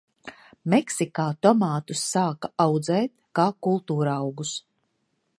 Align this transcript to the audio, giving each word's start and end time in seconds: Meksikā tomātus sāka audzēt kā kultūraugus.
Meksikā 0.73 1.25
tomātus 1.47 2.01
sāka 2.13 2.49
audzēt 2.65 3.13
kā 3.41 3.45
kultūraugus. 3.67 4.55